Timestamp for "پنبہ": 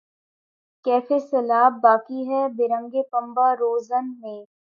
3.11-3.47